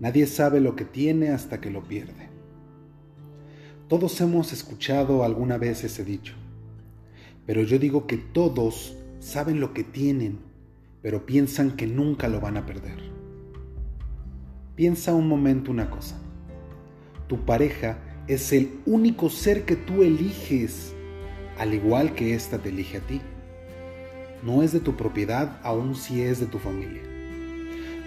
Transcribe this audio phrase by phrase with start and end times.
[0.00, 2.28] Nadie sabe lo que tiene hasta que lo pierde.
[3.88, 6.34] Todos hemos escuchado alguna vez ese dicho,
[7.46, 10.38] pero yo digo que todos saben lo que tienen,
[11.00, 12.98] pero piensan que nunca lo van a perder.
[14.74, 16.18] Piensa un momento una cosa.
[17.28, 20.92] Tu pareja es el único ser que tú eliges,
[21.56, 23.20] al igual que ésta te elige a ti.
[24.42, 27.13] No es de tu propiedad, aun si es de tu familia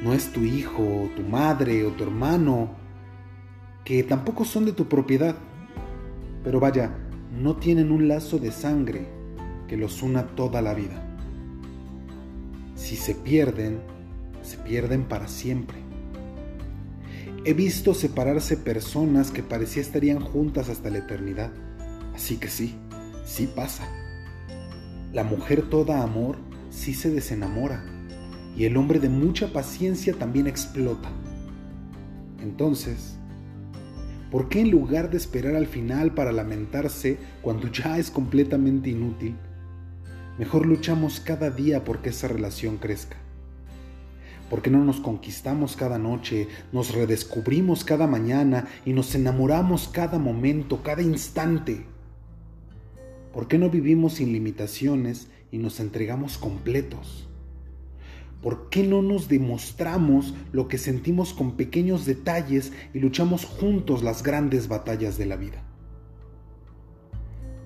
[0.03, 2.69] no es tu hijo, o tu madre o tu hermano,
[3.83, 5.35] que tampoco son de tu propiedad.
[6.43, 6.91] Pero vaya,
[7.31, 9.07] no tienen un lazo de sangre
[9.67, 11.03] que los una toda la vida.
[12.75, 13.79] Si se pierden,
[14.43, 15.77] se pierden para siempre.
[17.43, 21.51] He visto separarse personas que parecía estarían juntas hasta la eternidad.
[22.13, 22.75] Así que sí,
[23.25, 23.87] sí pasa.
[25.13, 26.37] La mujer toda amor
[26.69, 27.96] sí se desenamora
[28.57, 31.09] y el hombre de mucha paciencia también explota.
[32.41, 33.17] Entonces,
[34.31, 39.35] ¿por qué en lugar de esperar al final para lamentarse cuando ya es completamente inútil,
[40.39, 43.17] mejor luchamos cada día porque esa relación crezca?
[44.49, 50.17] ¿Por qué no nos conquistamos cada noche, nos redescubrimos cada mañana y nos enamoramos cada
[50.17, 51.85] momento, cada instante?
[53.33, 57.27] ¿Por qué no vivimos sin limitaciones y nos entregamos completos?
[58.41, 64.21] ¿Por qué no nos demostramos lo que sentimos con pequeños detalles y luchamos juntos las
[64.21, 65.63] grandes batallas de la vida?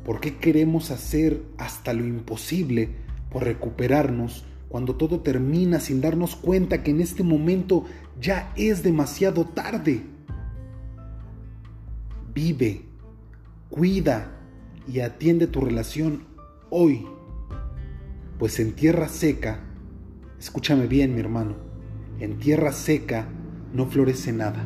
[0.06, 2.90] ¿Por qué queremos hacer hasta lo imposible
[3.30, 7.86] por recuperarnos cuando todo termina sin darnos cuenta que en este momento
[8.20, 10.04] ya es demasiado tarde?
[12.34, 12.86] Vive,
[13.70, 14.40] cuida
[14.88, 16.24] y atiende tu relación
[16.70, 17.06] hoy,
[18.40, 19.68] pues en tierra seca
[20.42, 21.54] Escúchame bien, mi hermano.
[22.20, 23.28] En tierra seca
[23.76, 24.66] no florece nada.